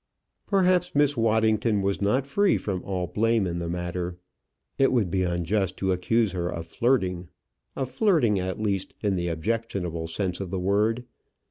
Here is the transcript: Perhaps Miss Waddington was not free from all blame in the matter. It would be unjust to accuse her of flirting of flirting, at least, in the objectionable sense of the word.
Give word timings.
Perhaps 0.47 0.95
Miss 0.95 1.15
Waddington 1.15 1.83
was 1.83 2.01
not 2.01 2.25
free 2.25 2.57
from 2.57 2.83
all 2.83 3.05
blame 3.05 3.45
in 3.45 3.59
the 3.59 3.69
matter. 3.69 4.17
It 4.79 4.91
would 4.91 5.11
be 5.11 5.21
unjust 5.21 5.77
to 5.77 5.91
accuse 5.91 6.31
her 6.31 6.49
of 6.49 6.65
flirting 6.65 7.29
of 7.75 7.91
flirting, 7.91 8.39
at 8.39 8.59
least, 8.59 8.95
in 9.03 9.15
the 9.15 9.27
objectionable 9.27 10.07
sense 10.07 10.39
of 10.39 10.49
the 10.49 10.57
word. 10.59 11.05